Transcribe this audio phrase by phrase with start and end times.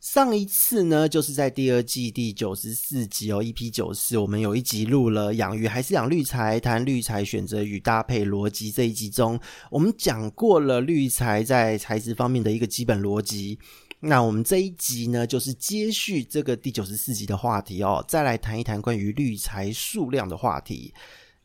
[0.00, 8.70] 上一次呢，就是在第二季第九十四集哦，EP 九四，我们有一集录了养鱼还是养绿材，谈绿材选择与搭配逻辑。
[8.70, 9.38] 这一集中，
[9.70, 13.58] 我们讲过了绿材在材质方面的一个基本逻辑。
[14.00, 20.94] 那我们这一集呢，就是接续这个第九十四集的话题哦，再来谈一谈关于绿材数量的话题。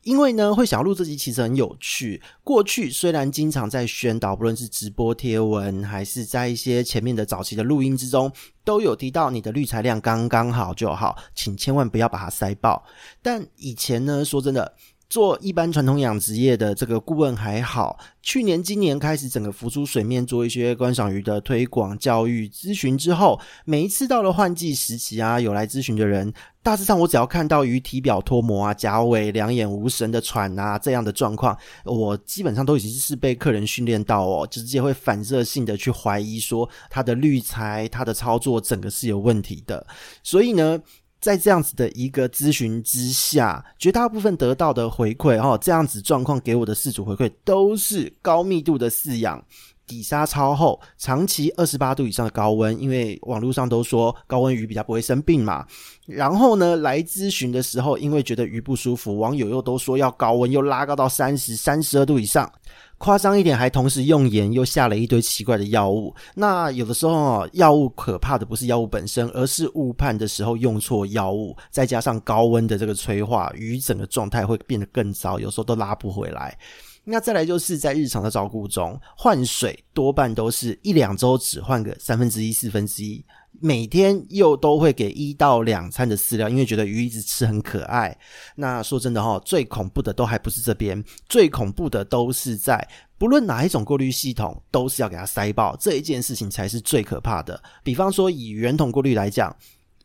[0.03, 2.21] 因为呢，会想录这集其实很有趣。
[2.43, 8.31] 过去虽然经常在宣导，不论是直播贴文，还是在一些前面的早期的录音之中，
[8.63, 12.83] 都有提到你的滤材量刚刚好就好，请千万不要把它塞爆。
[13.21, 14.73] 但以前呢，说真的。
[15.13, 26.33] 做一般传统养殖业的这个顾问还好，去年、今年开始整个浮出水面，做一些观赏鱼的推广、教育、咨询之后，每一次到了换季时期啊，有来咨询的人，
[26.63, 31.55] 大致上我只要看到鱼体表脱模啊、甲尾两眼无神的喘啊这样的状况，
[31.85, 39.85] 我基本上都已经是被客人训练到哦，直接会反射性的去怀疑说他的滤材、他的操作整个是有问题的，
[40.23, 40.81] 所以呢。
[41.23, 49.41] 在这样子的一个咨询之下，绝大部分得到的回馈哦，这样子状况给我的饲主回馈都是高密度的饲养，
[49.85, 55.65] 底沙超厚，长期二十八度以上的高温，因为网络上都说高温鱼比较不会生病嘛。
[56.05, 62.51] 然后呢，来咨询的时候，因为觉得鱼不舒服，网友又都说要高温，又拉高到三十、三十二度以上。
[62.99, 66.15] 夸张一点，还同时用盐，又下了一堆奇怪的药物。
[66.35, 76.57] 那有的时候哦，药物可怕的不是药物本身，而是误判的时候用错药物，再加上高温的这个催化，鱼整个状态会变得更糟，有时候都拉不回来。
[77.05, 83.23] 那再来就是在日常的照顾中，换水多半都是一两周只换个三分之一、四分之一。
[83.59, 88.17] 每天又都会给一到两餐的饲料，因为觉得鱼一直吃很可爱。
[88.55, 92.85] 那说真的齁，最恐怖的都还不是这边，最恐怖的都是在
[93.17, 97.61] 不论哪一种过滤系统，都是要给它塞爆，这一件事情才是最可怕的。
[97.83, 99.55] 比方说以圆筒过滤来讲。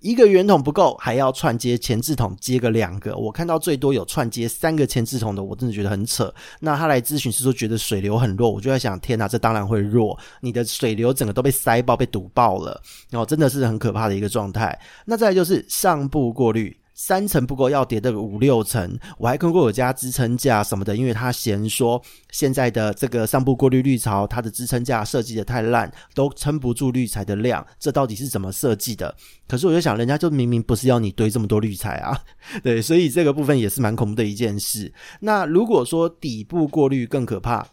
[0.01, 3.17] 一个圆筒不够，还要串接前置筒接个两个。
[3.17, 6.33] 我看到最多有串接三个前置筒的，我真的觉得很扯。
[6.61, 14.79] 那他来咨询是说觉得水流很弱，我就在想，天哪，这当然会弱，你的水流整个都被塞爆、被堵爆了，然后真的是很可怕的一个状态。
[15.05, 16.77] 那再来就是上部过滤。
[17.01, 18.99] 三层不够，要叠的五六层。
[19.19, 27.65] 我还看过有加支撑架什么的，因为他嫌说现在的这个上部过滤滤槽，它的支撑架设计的太烂，都撑不住滤材的量。
[27.79, 29.15] 这到底是怎么设计的？
[29.47, 32.21] 可是我就想，人家就明明不是要你堆这么多滤材啊，
[32.65, 34.93] 对，所以这个部分也是蛮恐怖的一件事。
[35.21, 37.65] 那如果说底部过滤更可怕。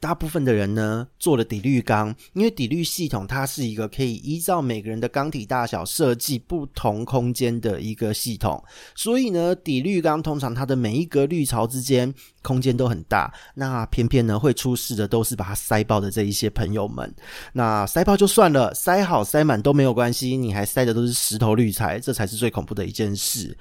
[0.00, 8.64] 大部分的人呢，做了底滤缸，因为底滤系统它是一个可以依照每个人的缸体大小设计不同空间的一个系统，
[8.96, 17.14] 所以呢，底滤缸通常它的每一格滤槽之间空间都很大，那偏偏呢会出事的都是把它塞爆的这一些朋友们。
[17.52, 23.54] 那塞爆就算了，塞好塞满都没有关系，你还塞的都是石头滤材，这才是最恐怖的一件事。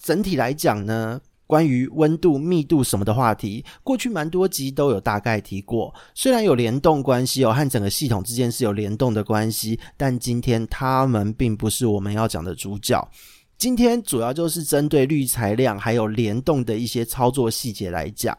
[0.00, 1.20] 整体来讲呢。
[1.50, 5.92] 关于温度、密度什么的话题，过去蛮多集都有大概提过。
[6.14, 13.04] 虽然有联动关系哦，和整个系统之间是有联动的关系，但今天他们并不是我们要讲的主角。
[13.58, 18.38] 今天主要就是针对滤材量还有联动的一些操作细节来讲。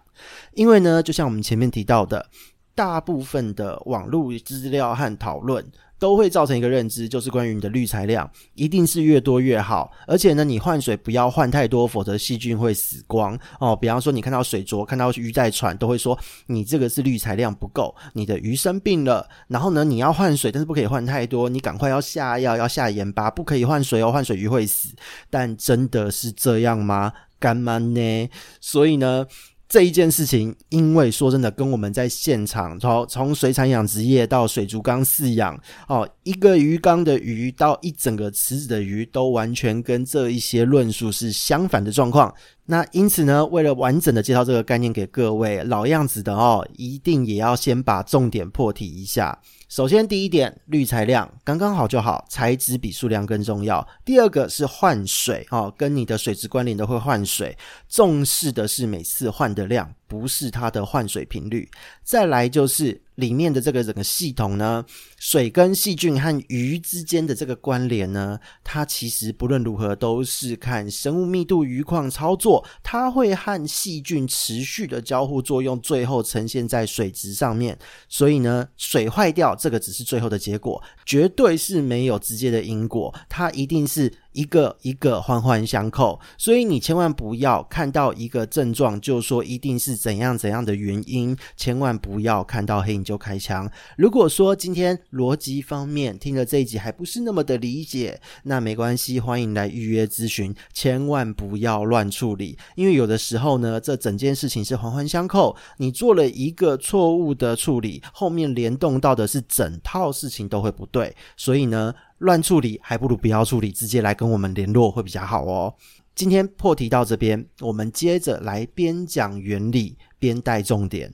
[0.53, 2.25] 因为呢，就像我们前面提到的，
[2.73, 5.69] 大部分的网络资料和讨论。
[6.01, 13.75] 都会造成一个认知，就是关于你的滤材量一定是越多越好，而且呢，你换水不要换太多，否则细菌会死光哦。
[13.75, 16.17] 比方说，你看到水浊，看到鱼在喘，都会说
[16.47, 19.29] 你这个是滤材量不够，你的鱼生病了。
[19.47, 24.89] 然后呢，你要换水，但是不可以换太多，你赶快要下药，要下盐巴，不可以换水哦，换水鱼会死。
[25.29, 27.13] 但真的是这样吗？
[27.37, 28.29] 干嘛呢？
[28.59, 29.27] 所以呢？
[29.71, 35.57] 这一件事情，因为说真的，跟我们在现场从从水产养殖业到水族缸饲养，
[35.87, 42.35] 哦，一个鱼缸的鱼到一整个池子的鱼，都完全跟这一些论述是相反的状况。
[42.65, 49.37] 那因此呢，为了完整的介绍这个概念给各位，老样子的哦，一定也要先把重点破题一下。
[49.67, 53.85] 首先，第一点，滤材量刚刚好就好，材质比数量更重要。
[54.05, 57.57] 第二个是换水，哦，跟你的水质关联的会换水，
[57.89, 59.93] 重视的是每次换的量。
[60.11, 61.69] 不是它的换水频率。
[62.03, 64.83] 再来就是里面的这个整个系统呢，
[65.17, 77.77] 水跟细菌和鱼之间的这个关联呢，它其实不论如何都是看生物密度鱼况操作，它会和细菌持续的交互作用，最后呈现在水质上面。
[78.09, 84.11] 所以呢，水坏掉这个只是最后的结果，绝对是没有直接的因果，它一定是。
[84.33, 93.69] 一个一个环环相扣，所以你千万不要看到一个症状就说一定是怎样怎样的原因，千万不要看到黑影就开枪。
[93.95, 111.93] 如果说今天逻辑方面听了这一集还不是那么的理解，那没关系，欢迎来预约咨询，千万不要乱处理，因为有的时候呢，这整件事情是环环相扣，你做了一个错误的处理，后面联动到的是整套事情都会不对，所以呢。
[112.21, 115.73] 乱处理还不如不要处理，直接来跟我们联络会比较好哦。
[116.13, 121.11] 今天破题到这边，我们接着来边讲原理边带重点。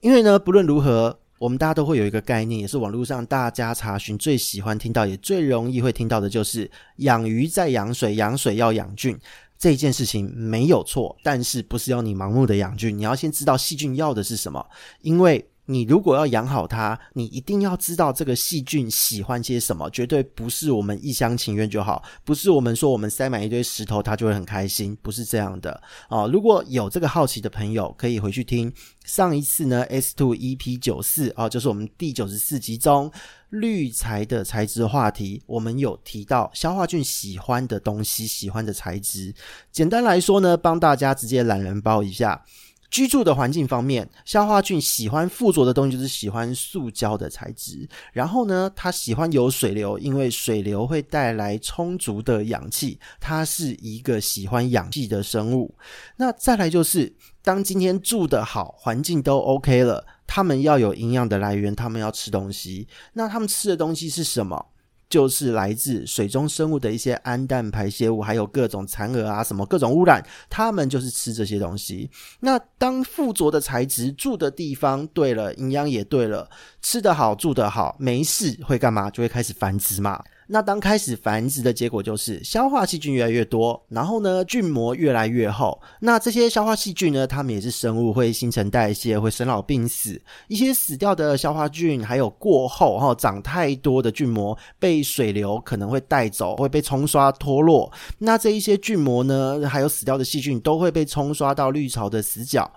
[0.00, 9.18] 因为呢，不论如何，我们大家都会有一个概念，也是网络上大家查询最喜欢听到，也最容易会听到的，就是养鱼在养水，养水要养菌
[9.58, 14.64] 这件事情没有错，但是不是要你盲目的养菌，你要先知道细菌要的是什么，
[15.00, 15.44] 因为。
[15.66, 26.28] 你如果要养好它，你一定要知道这个细菌喜欢些什么，绝对不是我们一厢情愿就好，不是我们说我们塞满一堆石头它就会很开心，不是这样的哦。
[26.32, 28.72] 如果有这个好奇的朋友，可以回去听
[29.04, 33.10] 上一次呢 S2 EP 九四啊，就是我们第九十四集中
[33.48, 39.34] 绿材的材质话题，我们有提到消化菌喜欢的东西，喜欢的材质。
[39.72, 42.44] 简单来说呢，帮大家直接懒人包一下。
[42.94, 47.88] 居住的环境方面，消化菌喜欢附着的东西就是喜欢塑胶的材质。
[48.12, 52.96] 然后呢，它喜欢有水流，因为水流会带来充足的氧气。
[53.18, 55.74] 它是一个喜欢氧气的生物。
[56.18, 57.12] 那再来就是，
[57.42, 62.86] 当今天住得好，环境都 OK 了，他们要有营养的来源，他们要吃东西。
[63.14, 64.66] 那他们吃的东西是什么？
[65.08, 72.10] 就是来自水中生物的一些氨氮排泄物，还有各种残饵啊，什么各种污染，他们就是吃这些东西。
[72.40, 76.48] 那当附着的材质住的地方对了，营养也对了，
[76.82, 79.10] 吃得好，住得好，没事会干嘛？
[79.10, 80.22] 就会开始繁殖嘛。
[80.46, 85.80] 那当开始繁殖的结果就是消化细菌越来越多，然后呢，菌膜越来越厚。
[86.00, 90.20] 那这些消化细菌呢，它们也是生物，会新陈代谢，会生老病死。
[90.48, 97.90] 一些死掉的消化菌，还有过后哈长太多的菌膜，被水流可能会带走，会被冲刷脱落。
[98.18, 102.70] 那这一些菌膜呢，还有死掉的细菌，都会被冲刷到绿潮的死角，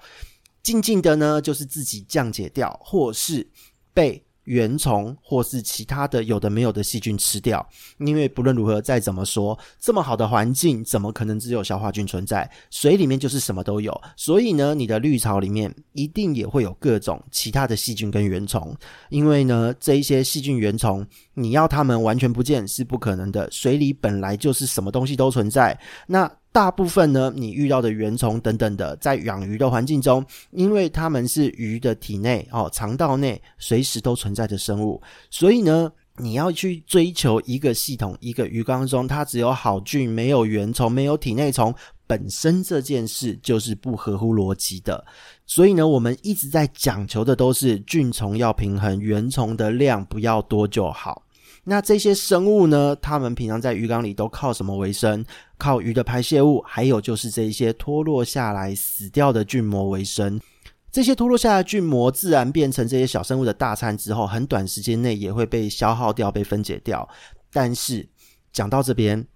[0.64, 3.46] 静静的呢，就是自己降解掉，或是
[3.94, 4.27] 被。
[4.48, 7.68] 原虫或是其他的有的没有的细菌吃掉，
[8.00, 12.50] 因为不论如何再怎么说，这么好的环境怎么可能只有消化菌存在？
[12.72, 18.74] 水里面就是什么都有，所以呢，你的绿草里面一定也会有各种其他的细菌跟原虫，
[19.10, 25.78] 因为呢，这一些细菌原虫你要它们完全不见是不可能的，水里本来就是什么东西都存在，
[26.08, 26.32] 那。
[26.58, 35.00] 大部分呢，你遇到的原虫等等的，在养鱼的环境中，因为它们是鱼的体内哦，肠道内随时都存在的生物，
[35.30, 41.72] 所以呢，你要去追求一个系统，一个鱼缸中它只有好菌，没有原虫，没有体内虫，
[42.08, 45.06] 本身这件事就是不合乎逻辑的。
[45.46, 51.22] 所以呢，我们一直在讲求的都是菌虫要平衡，原虫的量不要多就好。
[51.70, 55.26] 那这些生物呢，它们平常在鱼缸里都靠什么为生？
[55.58, 60.40] 靠鱼的排泄物，还有就是这一些脱落下来死掉的菌膜为生。
[60.90, 67.06] 这些脱落下来的菌膜自然变成这些小生物的大餐之后，很短时间内也会被消耗掉、被分解掉。
[67.52, 68.08] 但是
[68.54, 69.28] 讲到这边，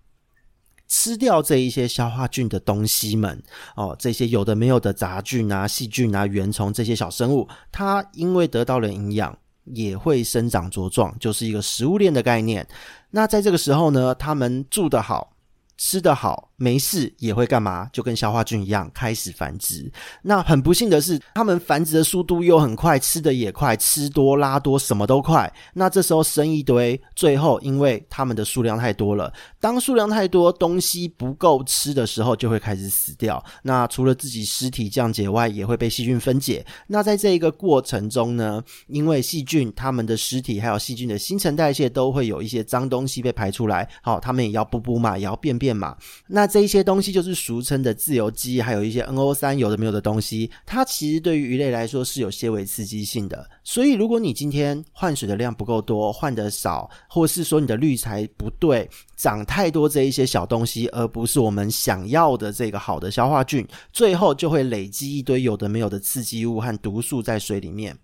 [0.87, 3.43] 吃掉这一些消化菌的东西们，
[3.75, 9.37] 哦，这些有的没有的杂菌啊、细菌啊、原虫这些小生物，它因为得到了营养。
[9.65, 12.67] 也会生长茁壮，就是一个食物链的概念。
[13.09, 15.33] 那在这个时候呢，他们住得好，
[15.81, 16.49] 吃得好。
[16.61, 17.89] 没事也会干嘛？
[17.91, 19.91] 就跟消化菌一样开始繁殖。
[20.21, 25.51] 那很不幸的是，它们繁殖的速度又很快，吃的也快，吃多拉多什么都快。
[25.73, 33.43] 那这时候生一堆，最后因为它们的数量太多了，当数量太多，东西不够吃的时候，就会开始死掉。
[33.63, 36.63] 那除了自己尸体降解外，也会被细菌分解。
[36.85, 45.70] 那在这一个过程中呢，因为细菌它们的尸体还有细菌的新陈代谢都会有一些脏东西被排出来，好，它们也要补补嘛，也要便便。
[45.75, 45.97] 嘛。
[46.27, 53.49] 那这一些东西就是俗称的自由基，还有一些 NO 三有的没有的东西，它其实对于鱼类来说是有些微刺激性的。
[53.63, 67.97] 所以如果你今天换水的量不够多，换得少，或是说你的滤材不对，长太多这一些小东西，而不是我们想要的这个好的消化菌，最后就会累积一堆有的没有的刺激物和毒素在水里面。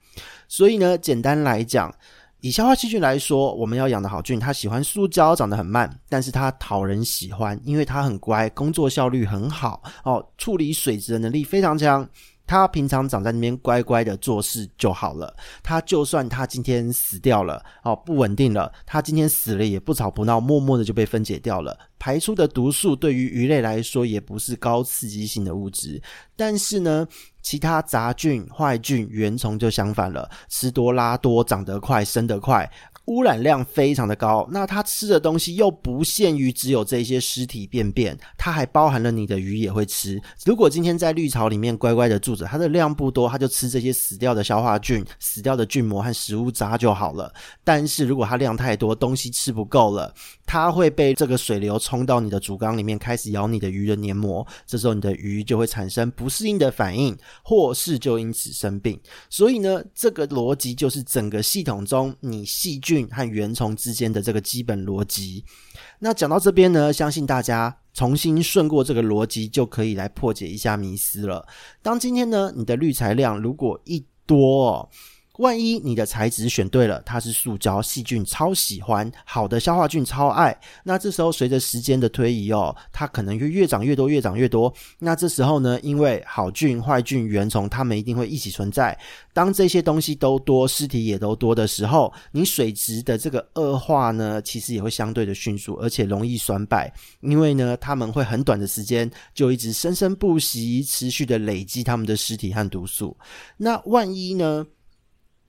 [0.47, 1.93] 所以呢，简单来讲，
[2.41, 12.08] 以消化细菌来说，我们要养的好菌，它喜欢塑胶，长得很慢，但是它讨人喜欢，因为它很乖，工作效率很好，哦，处理水质的能力非常强。
[12.48, 15.36] 它平常长在那边乖乖的做事就好了。
[15.62, 21.77] 它就算它今天死掉了，哦，不稳定了，它今天死了也不吵不闹，默默的就被分解掉了。
[22.00, 26.01] 排出的毒素对于鱼类来说也不是高刺激性的物质，
[26.36, 27.06] 但是呢，
[27.42, 32.72] 其他杂菌、坏菌、原虫就相反了，吃多拉多，长得快，生得快。
[33.08, 40.22] 污染量非常的高，那它吃的东西又不限于只有这些尸体便便，它还包含了你的鱼也会吃。
[40.46, 47.34] 如果今天在绿草里面乖乖的住着，它的量不多，它就吃这些死掉的消化菌、死掉的菌膜和食物渣就好了。
[47.64, 50.14] 但是如果它量太多，东西吃不够了，
[50.48, 58.98] 它会被这个水流冲到你的主缸里面，开始咬你的鱼的黏膜，这时候你的鱼就会产生不适应的反应，或是就因此生病。
[59.30, 65.44] 所以呢，这个逻辑就是整个系统中你细菌和原虫之间的这个基本逻辑。
[66.00, 71.46] 那讲到这边呢，相信大家重新顺过这个逻辑，就可以来破解一下迷思了。
[71.82, 74.89] 当今天呢，你的滤材量如果一多哦，
[75.38, 80.58] 万一你的材质选对了，它是塑胶，细菌超喜欢，好的消化菌超爱。
[80.84, 84.74] 那这时候随着时间的推移哦，它可能会越长越多，越长越多。
[85.00, 88.98] 那这时候呢，因为好菌、坏菌、原虫，它们一定会一起存在。
[89.34, 96.91] 当这些东西都多，尸体也都多的时候，你水质的这个恶化呢，其实也会相对的迅速，而且容易衰败。
[97.22, 103.15] 因为呢，它们会很短的时间就一直生生不息，持续的累积它们的尸体和毒素。
[103.58, 104.65] 那万一呢？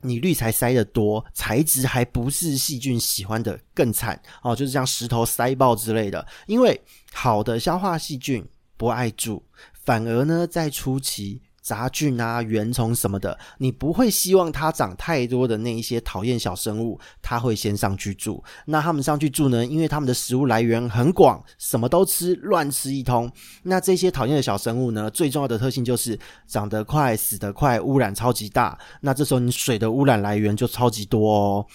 [0.00, 6.26] 你滤材塞得多，材质还不是细菌喜欢的，更惨哦，就是像石头塞爆之类的。
[6.46, 6.80] 因为
[7.12, 8.44] 好的消化细菌
[8.76, 11.40] 不爱住，反而呢在初期。
[11.68, 18.42] 杂菌啊、原虫什么的，你不会希望它长太多的那一些讨厌小生物，它会先上去住。
[18.64, 19.66] 那它们上去住呢？
[19.66, 23.30] 因为它们的食物来源很广，什么都吃，乱吃一通。
[23.64, 28.78] 那这些讨厌的小生物呢，最重要的特性就是长得快、死得快，污染超级大。
[29.02, 31.66] 那这时候你水的污染来源就超级多哦。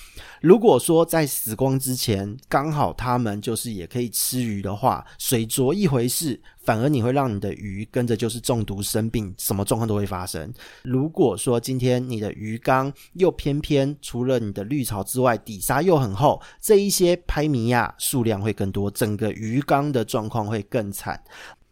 [0.42, 6.42] 如果说在死光之前，刚好它们就是也可以吃鱼的话，水浊一回事。
[6.64, 10.52] 反而你会让你的鱼跟着就是中毒生病，什么状况都会发生。
[10.84, 21.22] 如果说今天你的鱼缸又偏偏除了你的绿草之外，底沙又很厚，这一些拍米亚数量会更多，整个鱼缸的状况会更惨。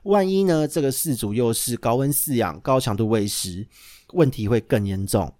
[0.04, 3.66] 万一呢，这个饲主又是高温饲养、高强度喂食，
[4.14, 5.34] 问题会更严重。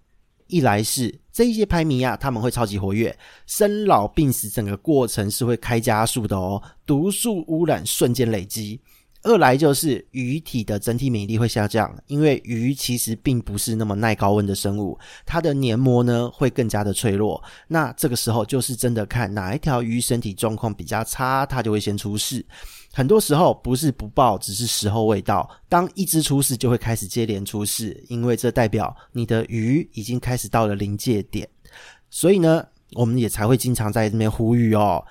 [0.46, 3.16] 一来是这一些拍米亚他们会超级活跃，
[3.46, 8.80] 生老病死整个过程是会开加速的哦，毒素污染瞬间累积。
[9.24, 17.42] 二来就是鱼体的整体免疫力会下降，因为鱼其实并不是那么耐高温的生物，它的黏膜呢会更加的脆弱。
[17.68, 22.44] 那这个时候就是真的看哪一条鱼身体状况比较差，它就会先出事。
[22.92, 25.48] 很多时候不是不报，只是时候未到。
[25.68, 31.48] 当一只出事，就会开始接连出事，因为这代表你的鱼已经开始到了临界点。
[32.10, 35.02] 所以呢，我们也才会经常在这边呼吁哦，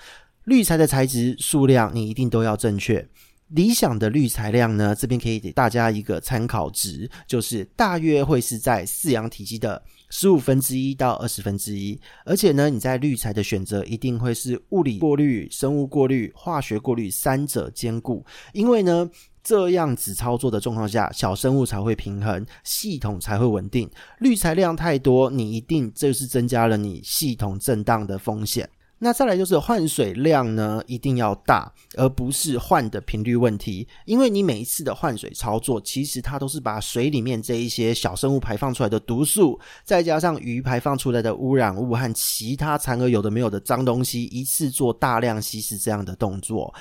[0.43, 3.07] 滤材的材质数量你一定都要正确。
[3.51, 11.99] 理想的滤材量呢，这边可以给大家一个参考值，就是大约会是在饲养体积的十五分之一到二十分之一。
[12.25, 19.09] 而且呢，你在滤材的选择一定会是物理过滤、生物过滤、化学过滤三者兼顾，因为呢，
[19.43, 23.89] 这样子操作的状况下，小生物才会平衡，系统才会稳定。
[24.19, 28.69] 滤材量太多，你一定就是增加了你系统震荡的风险。
[29.03, 33.87] 那再来就是换水量呢，一定要大，而不是换的频率问题。
[34.05, 46.71] 因为你每一次的换水操作，其实它都是把水里面这一些小生物排放出来的毒素，再加上鱼排放出来的污染物和其他残而有的没有的脏东西，一次做大量稀释这样的动作。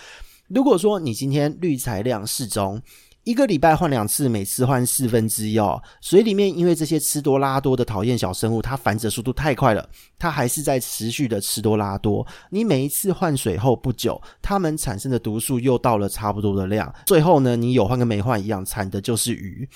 [0.49, 2.83] 如果说你今天滤材量适中，
[3.25, 5.81] 一个礼拜换两次，每次换四分之一哦。
[6.01, 9.87] 水里面因为这些吃多拉多的讨厌小生物，它繁殖速度太快了，
[10.19, 12.27] 它还是在持续的吃多拉多。
[12.49, 19.69] 你每一次换水后不久，它们产生的毒素又到了差不多的量，最后呢，你有换跟没换一样，产的就是鱼。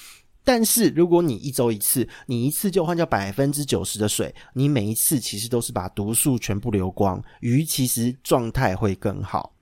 [0.42, 9.53] 但是如果你一周一次，你一次就换掉百分之九十的水，你每一次其实都是把毒素全部流光，鱼其实状态会更好。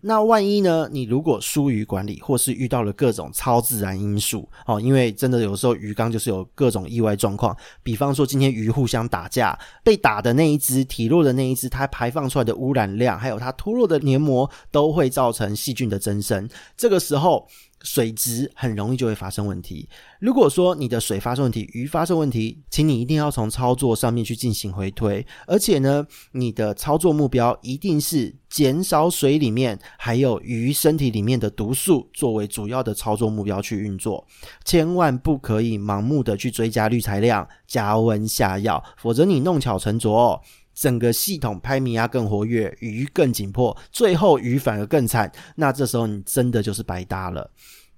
[0.00, 0.88] 那万一呢？
[0.92, 16.48] 你如果疏于管理，或是遇到了各种超自然因素哦，因为真的有时候鱼缸就是有各种意外状况，比方说今天鱼互相打架，被打的那一只体弱的那一只，它排放出来的污染量，还有它脱落的黏膜，都会造成细菌的增生。
[16.76, 17.48] 这个时候，
[17.82, 19.88] 水质很容易就会发生问题。
[20.20, 34.26] 如果说你的水发生问题，鱼发生问题，请你一定要从操作上面去进行回推，而且呢，你的操作目标一定是减少水里面还有鱼身体里面的毒素作为主要的操作目标去运作，
[34.64, 40.40] 千万不可以盲目的去追加滤材量、加温下药，否则你弄巧成拙哦。
[40.78, 45.30] 整个系统拍米亚更活跃，鱼更紧迫，最后鱼反而更惨。
[45.56, 47.50] 那这时候你真的就是白搭了。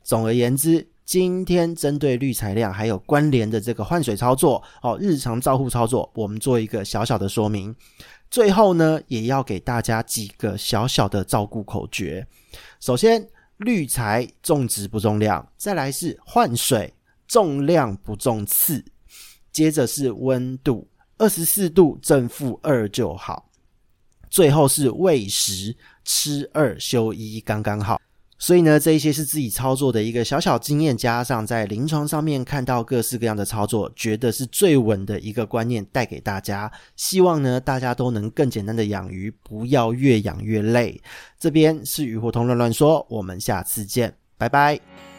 [0.02, 7.74] 总而言之，今天针对滤材量还有关联的这个换水操作哦，日常照护操作，我们做一个小小的说明。
[8.30, 12.26] 最后呢，也要给大家几个小小的照顾口诀。
[12.80, 16.90] 首先，滤材重质不重量；再来是换水
[17.28, 18.78] 重量不重次；
[19.52, 20.88] 接着是温度。
[21.20, 23.50] 二十四度正负二就好，
[24.30, 28.00] 最后是喂食，吃二休一刚刚好。
[28.38, 36.72] 所以呢，这一些是自己操作的一个小小经验，加上在临床上面看到各式各样的操作，觉得是最稳的一个观念带给大家。
[36.96, 40.98] 希望呢，大家都能更简单的养鱼，不要越养越累。
[41.38, 45.09] 这边是鱼活通乱乱说，我们下次见，拜拜。